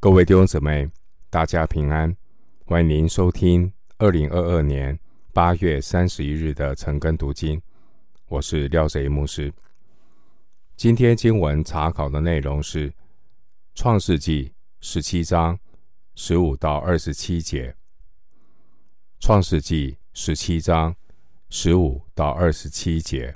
[0.00, 0.88] 各位弟兄姊妹，
[1.28, 2.16] 大家平安！
[2.66, 4.96] 欢迎您收听二零二二年
[5.32, 7.60] 八月三十一日的晨更读经。
[8.28, 9.52] 我是廖贼牧师。
[10.76, 12.88] 今天经文查考的内容是
[13.74, 14.44] 《创世纪》
[14.80, 15.58] 十七章
[16.14, 17.72] 十五到二十七节。
[19.18, 20.94] 《创世纪》十七章
[21.50, 23.34] 十五到二十七节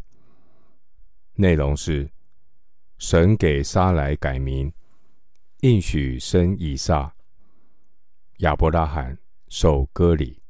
[1.35, 2.09] 内容是
[2.99, 4.73] 神给撒来改名。
[5.63, 7.15] 应许生以撒，
[8.39, 9.17] 亚伯拉罕
[9.47, 10.43] 受割礼。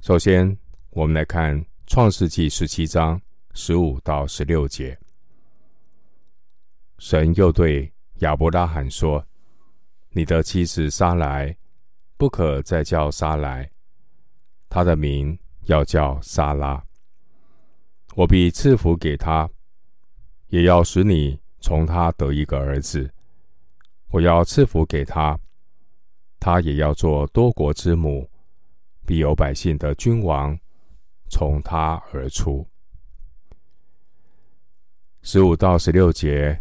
[0.00, 0.56] 首先，
[0.88, 3.20] 我们来看创世纪十七章
[3.52, 4.98] 十五到十六节。
[6.96, 9.22] 神又对亚伯拉罕说
[10.12, 11.54] ：“你的妻子撒莱，
[12.16, 13.70] 不可再叫撒莱，
[14.70, 16.82] 她的名要叫撒拉。
[18.14, 19.50] 我必赐福给她，
[20.48, 23.08] 也要使你。”从他得一个儿子，
[24.08, 25.38] 我要赐福给他，
[26.40, 28.28] 他也要做多国之母，
[29.06, 30.58] 必有百姓的君王
[31.30, 32.66] 从他而出。
[35.22, 36.60] 十五到十六节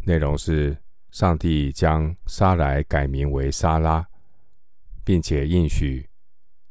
[0.00, 0.76] 内容是
[1.12, 4.04] 上帝将撒来改名为撒拉，
[5.04, 6.10] 并且应许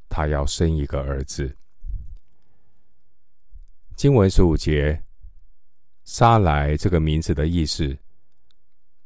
[0.10, 1.58] 他要生一个儿子。
[3.96, 5.02] 经文十五节。
[6.10, 7.98] 撒莱这个名字的意思，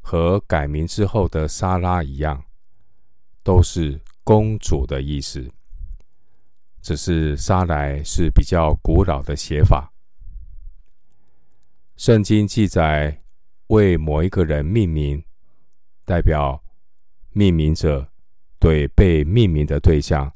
[0.01, 2.45] 和改名之后的撒拉一样，
[3.41, 5.51] 都是公主的意思。
[6.79, 9.91] 只是撒莱是比较古老的写法。
[11.97, 13.23] 圣经记载
[13.67, 15.23] 为某一个人命名，
[16.05, 16.63] 代表
[17.31, 18.07] 命名者
[18.59, 20.31] 对被命名的对象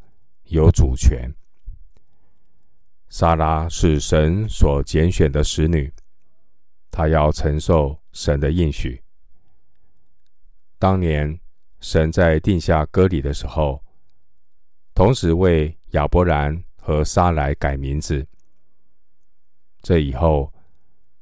[0.46, 1.32] 有主权。
[3.08, 5.94] 撒拉是神所拣选的使女。
[6.96, 9.04] 他要承受神的应许。
[10.80, 11.38] 当年
[11.82, 13.84] 神在定下割礼的时候，
[14.94, 18.26] 同时为亚伯兰和撒莱改名字。
[19.82, 20.54] 这以后，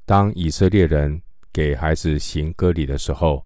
[0.06, 1.20] 当以色列人
[1.52, 3.44] 给孩子行割礼的时候，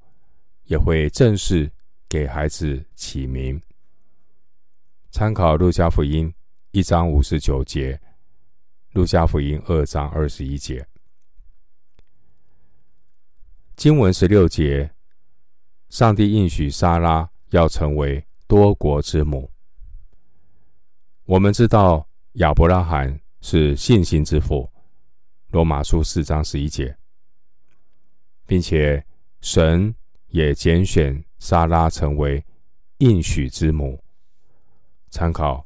[0.66, 1.72] 也会正式
[2.10, 3.62] 给孩子起名。
[5.12, 6.34] 参考路加福音
[6.72, 7.98] 一章五十九节，
[8.92, 10.86] 路加福音二章二十一节。
[13.78, 14.92] 经文十六节，
[15.88, 19.52] 上帝应许撒拉要成为多国之母。
[21.26, 24.68] 我们知道亚伯拉罕是信心之父，
[25.50, 26.98] 罗马书四章十一节，
[28.48, 29.06] 并且
[29.42, 29.94] 神
[30.30, 32.44] 也拣选撒拉成为
[32.98, 34.04] 应许之母。
[35.12, 35.64] 参考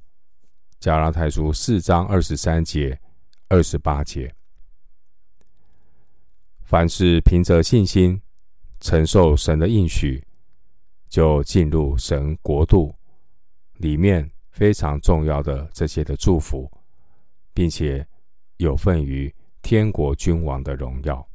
[0.82, 3.00] 加拉太书四章二十三节、
[3.48, 4.36] 二十八节。
[6.72, 8.18] 凡是凭着信心
[8.80, 10.26] 承受神的应许，
[11.10, 12.96] 就进入神国度
[13.74, 16.72] 里面非常重要的这些的祝福，
[17.54, 18.08] 并且
[18.56, 19.30] 有份于
[19.62, 21.28] 天国君王的荣耀。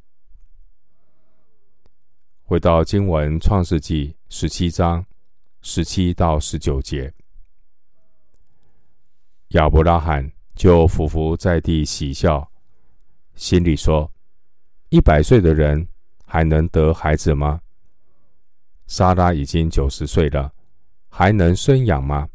[2.41, 5.05] 回到经文创世纪十七章
[5.61, 7.13] 十七到十九节，
[9.49, 12.51] 亚伯拉罕就俯伏在地喜笑，
[13.35, 14.11] 心里说。
[14.89, 15.85] 一百岁的人
[16.25, 17.59] 还能得孩子吗？
[18.85, 20.53] 莎拉已经九十岁了，
[21.09, 22.29] 还能生养吗？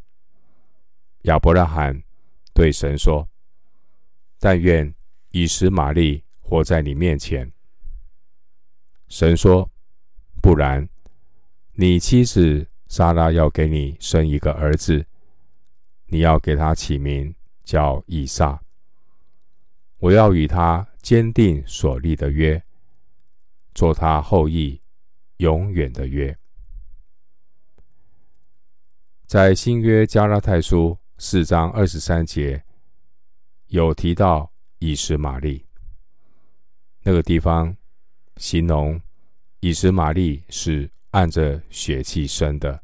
[1.22, 2.02] 亚伯拉罕
[2.52, 3.26] 对神说
[4.38, 4.94] ：“但愿
[5.30, 7.50] 以实玛利活在你面前。”
[9.08, 9.70] 神说
[10.42, 10.86] ：“不然，
[11.72, 15.06] 你妻子莎拉要给你生一个儿子，
[16.04, 17.34] 你要给他起名
[17.64, 18.60] 叫以撒。
[20.00, 22.62] 我要与他。”坚定所立的约，
[23.74, 24.80] 做他后裔
[25.38, 26.38] 永远的约。
[29.26, 32.62] 在新约加拉太书四章二十三节，
[33.66, 35.66] 有提到以实玛利
[37.02, 37.76] 那个地方，
[38.36, 39.00] 形容
[39.58, 42.80] 以实玛利是按着血气生的，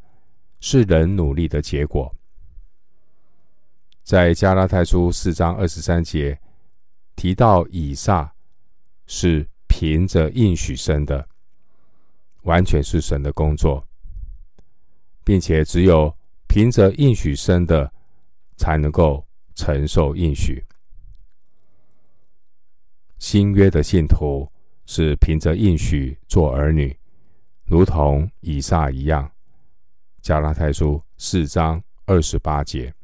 [0.58, 2.12] 是人努力的结果。
[4.02, 6.40] 在加拉太书四章二十三节。
[7.18, 8.32] 提到以撒
[9.08, 11.28] 是凭着应许生的，
[12.42, 13.84] 完全是神的工作，
[15.24, 16.16] 并且只有
[16.46, 17.92] 凭着应许生的，
[18.56, 19.26] 才能够
[19.56, 20.64] 承受应许。
[23.18, 24.48] 新约的信徒
[24.86, 26.96] 是凭着应许做儿女，
[27.64, 29.28] 如同以撒一样。
[30.22, 32.94] 加拉太书四章二十八节，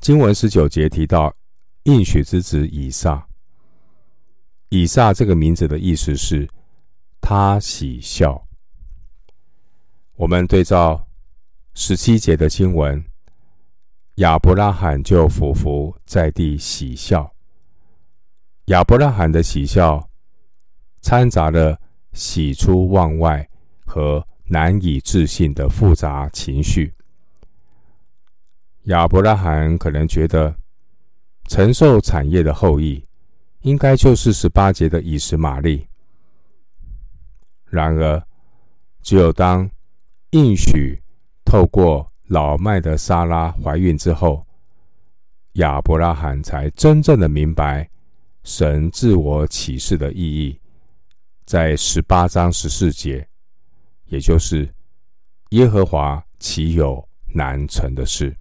[0.00, 1.32] 经文十九节提到。
[1.84, 3.26] 应许之子以撒，
[4.68, 6.48] 以撒这个名字的意思是
[7.20, 8.46] 他喜笑。
[10.16, 11.08] 我们对照
[11.74, 13.02] 十七节的经文，
[14.16, 17.32] 亚伯拉罕就俯伏在地喜笑。
[18.66, 20.10] 亚伯拉罕的喜笑，
[21.00, 21.80] 掺杂了
[22.12, 23.48] 喜出望外
[23.86, 26.92] 和难以置信的复杂情绪。
[28.84, 30.54] 亚伯拉罕可能觉得，
[31.50, 33.04] 承受产业的后裔，
[33.62, 35.84] 应该就是十八节的以实玛利。
[37.64, 38.22] 然而，
[39.02, 39.68] 只有当
[40.30, 41.02] 应许
[41.44, 44.46] 透过老迈的撒拉怀孕之后，
[45.54, 47.90] 亚伯拉罕才真正的明白
[48.44, 50.56] 神自我启示的意义。
[51.44, 53.28] 在十八章十四节，
[54.06, 54.72] 也就是
[55.48, 57.04] 耶和华岂有
[57.34, 58.32] 难成的事？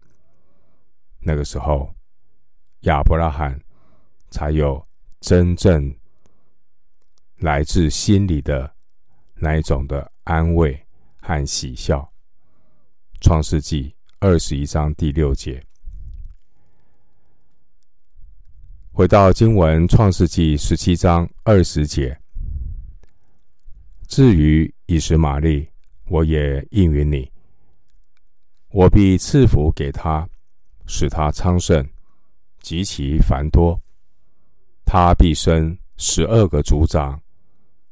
[1.22, 1.92] 那个时候，
[2.82, 3.60] 亚伯拉罕
[4.30, 4.82] 才有
[5.20, 5.94] 真正
[7.38, 8.74] 来自心里的
[9.36, 10.82] 那一种的安慰
[11.18, 12.10] 和喜笑。
[13.22, 15.62] 创世纪二十一章第六节，
[18.94, 22.18] 回到经文，创世纪十七章二十节。
[24.08, 25.70] 至于以实玛利，
[26.08, 27.30] 我也应允你，
[28.70, 30.28] 我必赐福给他。
[30.92, 31.88] 使他昌盛，
[32.62, 33.80] 极其繁多。
[34.86, 37.22] 他必生十二个族长，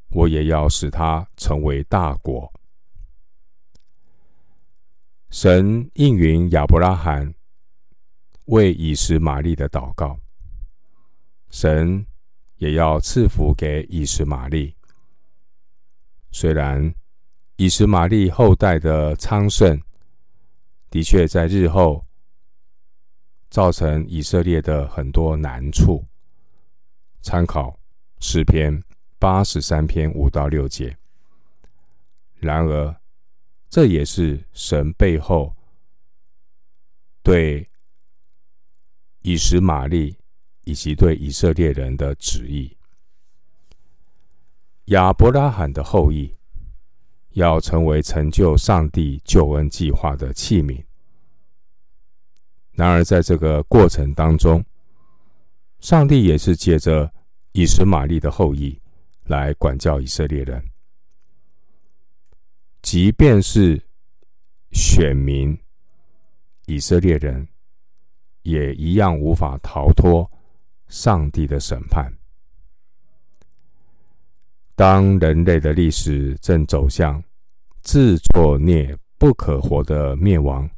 [0.09, 2.51] 我也要使他成为大国。
[5.29, 7.31] 神应允亚伯拉罕
[8.45, 10.17] 为以实玛利的祷告，
[11.51, 12.03] 神
[12.55, 14.73] 也要赐福给以实玛利。
[16.31, 16.93] 虽然
[17.57, 19.79] 以实玛利后代的昌盛，
[20.89, 22.06] 的确在日后。
[23.49, 26.05] 造成以色列的很多难处。
[27.21, 27.77] 参考
[28.19, 28.83] 诗篇
[29.19, 30.97] 八十三篇五到六节。
[32.39, 32.95] 然而，
[33.69, 35.55] 这也是神背后
[37.23, 37.67] 对
[39.23, 40.15] 以实玛利
[40.63, 42.77] 以及对以色列人的旨意。
[44.85, 46.33] 亚伯拉罕的后裔
[47.31, 50.81] 要成为成就上帝救恩计划的器皿。
[52.77, 54.63] 然而，在这个过程当中，
[55.79, 57.11] 上帝也是借着
[57.53, 58.79] 以实玛利的后裔
[59.23, 60.63] 来管教以色列人。
[62.83, 63.83] 即便是
[64.73, 65.57] 选民
[66.67, 67.47] 以色列人，
[68.43, 70.29] 也一样无法逃脱
[70.87, 72.13] 上帝的审判。
[74.75, 77.23] 当人类的历史正走向
[77.81, 80.69] 自作孽不可活的灭亡。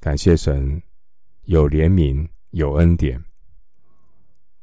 [0.00, 0.82] 感谢神
[1.42, 3.22] 有怜悯，有恩典。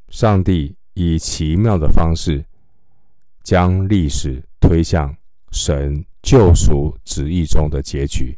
[0.09, 2.43] 上帝以奇妙的方式
[3.43, 5.15] 将历史推向
[5.51, 8.35] 神救赎旨意中的结局。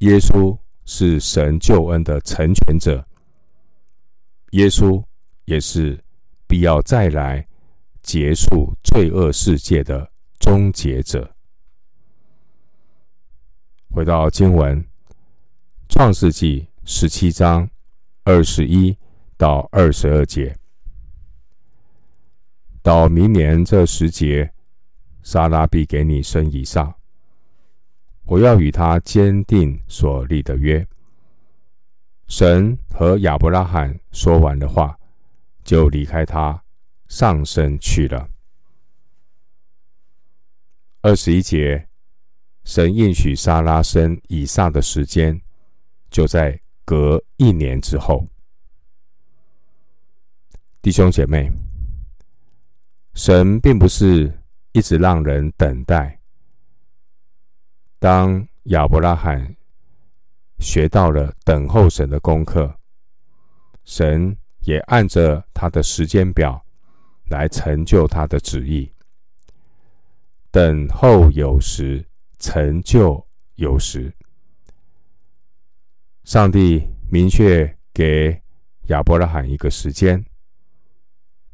[0.00, 0.54] 耶稣
[0.84, 3.02] 是神救恩的成全者，
[4.50, 5.02] 耶稣
[5.46, 5.98] 也是
[6.46, 7.48] 必要再来
[8.02, 11.34] 结束罪恶世界的终结者。
[13.88, 14.89] 回到经文。
[16.00, 17.68] 创世纪十七章
[18.24, 18.96] 二十一
[19.36, 20.56] 到二十二节，
[22.80, 24.50] 到明年这时节，
[25.22, 26.96] 撒拉必给你生以撒。
[28.24, 30.88] 我要与他坚定所立的约。
[32.28, 34.98] 神和亚伯拉罕说完的话，
[35.62, 36.62] 就离开他，
[37.08, 38.26] 上升去了。
[41.02, 41.86] 二十一节，
[42.64, 45.38] 神应许撒拉生以撒的时间。
[46.10, 48.26] 就在隔一年之后，
[50.82, 51.50] 弟兄姐妹，
[53.14, 54.32] 神并不是
[54.72, 56.20] 一直让人等待。
[57.98, 59.56] 当亚伯拉罕
[60.58, 62.74] 学到了等候神的功课，
[63.84, 66.64] 神也按着他的时间表
[67.28, 68.92] 来成就他的旨意。
[70.50, 72.04] 等候有时，
[72.38, 73.24] 成就
[73.54, 74.12] 有时。
[76.30, 78.40] 上帝明确给
[78.82, 80.24] 亚伯拉罕一个时间，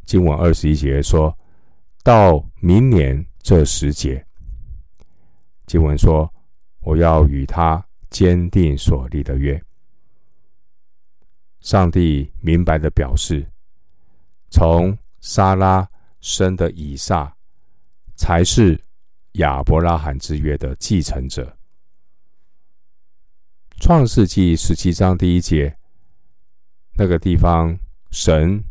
[0.05, 1.35] 经文二十一节说
[2.05, 4.23] ：“到明年这时节。”
[5.65, 6.31] 经文说
[6.85, 9.59] ：“我要与他坚定所立的约。”
[11.61, 13.51] 上帝明白的表示，
[14.51, 15.89] 从撒拉
[16.21, 17.35] 生的以撒
[18.15, 18.79] 才是
[19.37, 21.57] 亚伯拉罕之约的继承者。
[23.79, 25.77] 创世纪十七章第一节，
[26.95, 27.79] 那个地方，
[28.11, 28.65] 神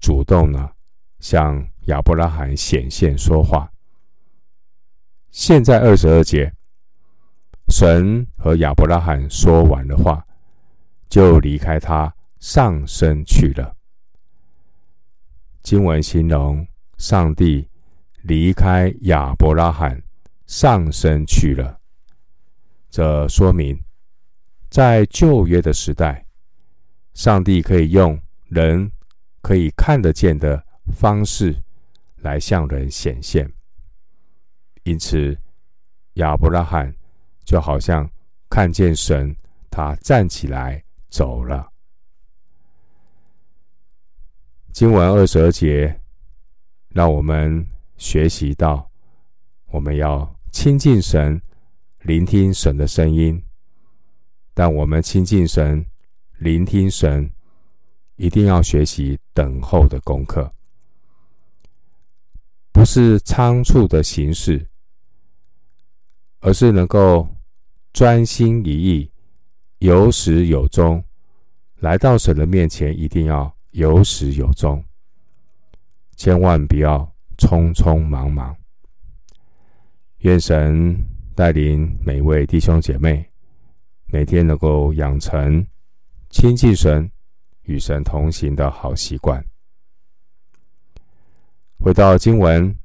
[0.00, 0.70] 主动呢
[1.18, 3.70] 向亚伯拉罕显现说话。
[5.30, 6.50] 现在二十二节，
[7.68, 10.24] 神和亚伯拉罕说完了话，
[11.08, 13.74] 就离开他上升去了。
[15.62, 16.66] 经文形容
[16.96, 17.68] 上帝
[18.22, 20.00] 离开亚伯拉罕
[20.46, 21.78] 上升去了，
[22.88, 23.78] 这说明
[24.68, 26.26] 在旧约的时代，
[27.14, 28.90] 上帝可以用人
[29.40, 30.62] 可以看得见的
[30.94, 31.56] 方式
[32.16, 33.50] 来向人显现。
[34.84, 35.36] 因此，
[36.14, 36.94] 亚伯拉罕
[37.44, 38.08] 就好像
[38.50, 39.34] 看见神，
[39.70, 41.66] 他站起来走了。
[44.72, 45.98] 经文二十二节，
[46.90, 48.88] 让我们学习到，
[49.70, 51.40] 我们要亲近神，
[52.02, 53.42] 聆听神的声音。
[54.58, 55.86] 但我们亲近神、
[56.38, 57.30] 聆听神，
[58.16, 60.52] 一定要学习等候的功课，
[62.72, 64.66] 不是仓促的形式。
[66.40, 67.28] 而是能够
[67.92, 69.08] 专心一意、
[69.78, 71.04] 有始有终，
[71.76, 74.84] 来到神的面前，一定要有始有终，
[76.16, 78.56] 千万不要匆匆忙忙。
[80.18, 81.00] 愿神
[81.36, 83.27] 带领每位弟兄姐妹，
[84.10, 85.66] 每天能够养成
[86.30, 87.10] 亲近神、
[87.62, 89.44] 与神同行的好习惯。
[91.78, 92.74] 回到经文，《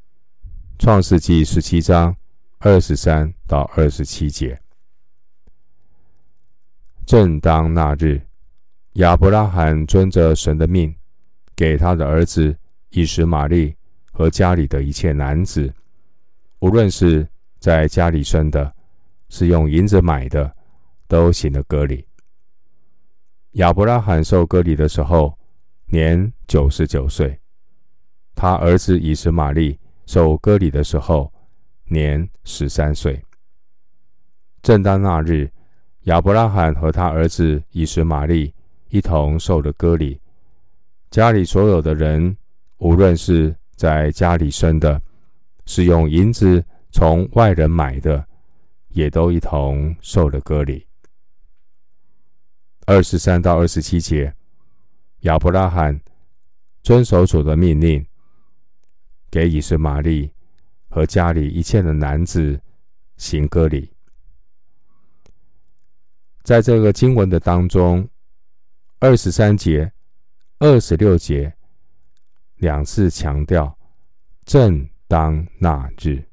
[0.77, 2.15] 创世纪》十七章。
[2.65, 4.58] 二十三到二十七节，
[7.06, 8.22] 正当那日，
[8.94, 10.96] 亚伯拉罕遵着神的命，
[11.58, 12.58] 给他的儿子
[12.92, 13.75] 以实玛利
[14.13, 15.74] 和家里的一切男子，
[16.60, 17.27] 无论是
[17.60, 18.74] 在家里生的，
[19.27, 20.56] 是用银子买的，
[21.13, 22.03] 都行了割礼。
[23.51, 25.38] 亚伯拉罕受割礼的时候，
[25.86, 27.29] 年九十九岁；
[28.34, 31.32] 他儿子以实玛利受割礼的时候，
[31.86, 33.24] 年十三岁。
[34.63, 35.48] 正当那日，
[36.05, 38.51] 亚伯拉罕和他儿子以实玛利
[38.89, 40.20] 一同受了割礼。
[41.12, 42.36] 家里所有的人，
[42.77, 45.00] 无论是在家里生的，
[45.67, 48.25] 是用银子从外人买的，
[48.88, 50.84] 也都一同受了割礼。
[52.85, 54.33] 二十三到二十七节，
[55.21, 55.99] 亚伯拉罕
[56.81, 58.05] 遵守主的命令，
[59.31, 60.31] 给以实玛利。
[60.89, 62.61] 和家里一切的男子
[63.17, 63.91] 行割礼，
[66.43, 68.07] 在这个经文的当中，
[68.99, 69.91] 二十三节、
[70.59, 71.51] 二十六节
[72.57, 73.75] 两次强调
[74.45, 76.23] “正当那日”，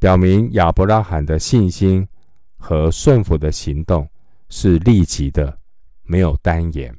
[0.00, 2.08] 表明亚伯拉罕的信心
[2.56, 4.10] 和顺服的行动
[4.56, 5.58] 是立即的，
[6.04, 6.96] 没有耽延。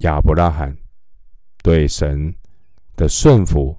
[0.00, 0.76] 亚伯拉罕
[1.62, 2.36] 对神
[2.94, 3.74] 的顺服。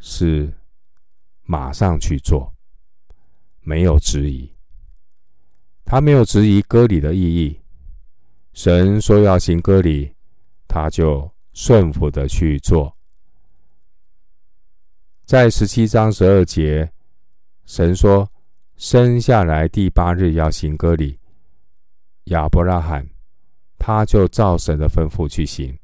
[0.00, 0.50] 是
[1.42, 2.54] 马上去做，
[3.60, 4.50] 没有质疑。
[5.84, 7.60] 他没有质疑割礼的意义。
[8.52, 10.14] 神说要行割礼，
[10.68, 12.96] 他就顺服的去做。
[15.26, 16.92] 在十七章十二节，
[17.66, 18.30] 神说
[18.78, 21.18] 生下来第八日要行割礼，
[22.26, 23.04] 亚伯拉罕
[23.76, 25.76] 他就照神的吩咐去行，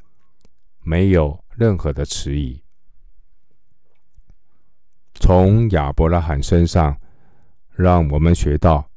[0.79, 2.63] 没有任何的迟疑。
[5.15, 6.97] 从亚伯拉罕身上，
[7.73, 8.89] 让我们学到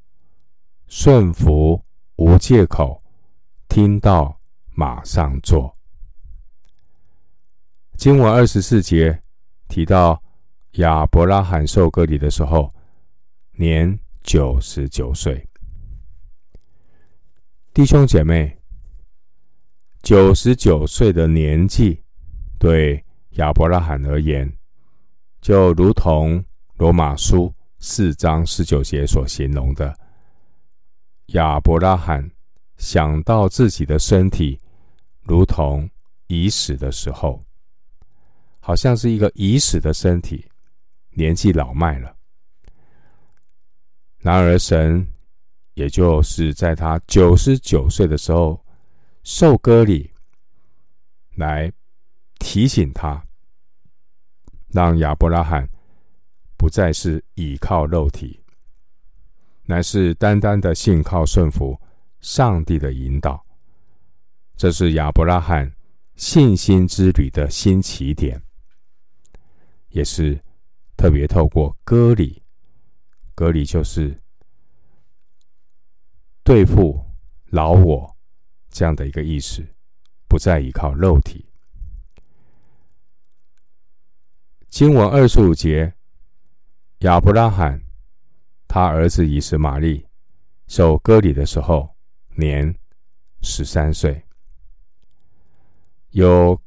[0.86, 1.84] 顺服
[2.18, 3.01] 无借口，
[3.68, 4.39] 听到
[4.75, 5.75] 马上做。
[7.96, 9.20] 经文二十四节
[9.68, 10.22] 提到
[10.74, 12.72] 亚伯拉罕受割礼的时候，
[13.60, 15.44] 年九十九岁。
[17.74, 18.56] 弟兄姐妹，
[20.04, 22.00] 九十九岁的年纪，
[22.60, 24.52] 对亚伯拉罕而言，
[25.42, 26.44] 就如同
[26.76, 29.98] 罗马书四章十九节所形容的，
[31.28, 32.30] 亚伯拉罕
[32.78, 34.60] 想到自己的身体
[35.24, 35.90] 如同
[36.28, 37.44] 已死的时候，
[38.60, 40.46] 好像是一个已死的身体，
[41.10, 42.16] 年纪老迈了。
[44.27, 45.07] 然而，神
[45.75, 48.62] 也就是在他九十九岁的时候
[49.24, 50.12] 受割礼，
[51.36, 51.72] 来
[52.38, 53.25] 提醒他。
[54.67, 55.65] 让亚伯拉罕
[56.57, 58.38] 不再是倚靠肉体，
[59.63, 61.79] 乃是单单的信靠顺服
[62.19, 63.41] 上帝的引导。
[64.57, 65.72] 这是亚伯拉罕
[66.17, 68.38] 信心之旅的新起点，
[69.88, 70.38] 也是
[70.98, 72.43] 特别透过割礼，
[73.38, 74.20] 隔离就是
[76.44, 77.06] 对付
[77.51, 78.17] 老我
[78.67, 79.63] 这样的一个意思，
[80.27, 81.48] 不再依靠肉体。
[84.67, 85.94] 经文二十五节，
[87.01, 87.79] 亚伯拉罕
[88.67, 90.08] 他儿子以实玛利
[90.65, 91.96] 受割礼的时候
[92.38, 92.75] 年
[93.41, 94.24] 十三岁。
[96.10, 96.60] 有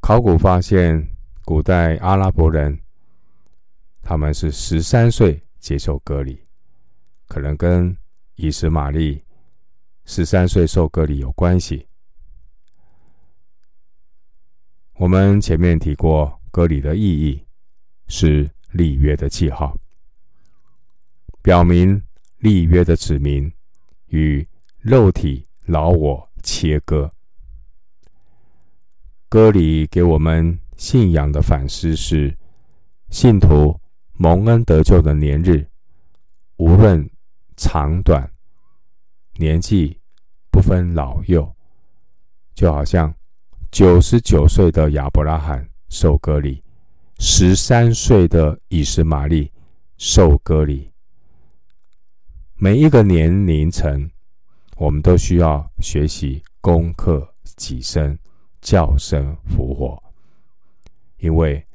[0.00, 2.78] 考古发现，古代阿拉伯人
[4.02, 6.40] 他们是十三岁接受割礼，
[7.28, 7.96] 可能跟
[8.34, 9.22] 以实玛利
[10.04, 11.86] 十三岁受割礼有关系。
[14.94, 17.46] 我们前面提过，割礼的意义
[18.08, 19.78] 是立约的记号，
[21.42, 22.02] 表明
[22.38, 23.52] 立约的子民
[24.06, 24.46] 与
[24.78, 27.12] 肉体老我切割。
[29.28, 32.36] 割礼给我们信仰的反思是：
[33.10, 33.80] 信徒
[34.22, 35.66] 蒙恩得救的年日，
[36.58, 37.08] 无论
[37.56, 38.30] 长短，
[39.36, 39.98] 年纪
[40.50, 41.50] 不分老幼，
[42.54, 43.14] 就好像
[43.70, 46.62] 九十九岁的亚伯拉罕受割礼，
[47.18, 49.50] 十三岁的以实玛利
[49.96, 50.92] 受割礼。
[52.56, 54.10] 每一个年龄层，
[54.76, 58.18] 我们都需要学习功课己身。
[58.60, 60.02] 叫声复活，
[61.16, 61.66] 因为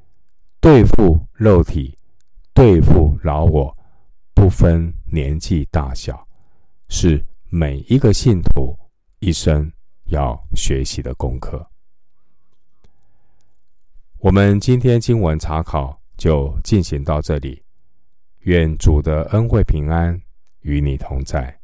[0.61, 1.97] 对付肉体、
[2.55, 3.77] 对付老我，
[4.33, 6.25] 不分年纪大小，
[6.87, 8.73] 是每一个信徒
[9.19, 9.69] 一生
[10.05, 11.69] 要学习的功课。
[14.19, 17.61] 我们今天经文查考就进行到这里，
[18.43, 20.17] 愿主的恩惠平安
[20.61, 21.59] 与你同在。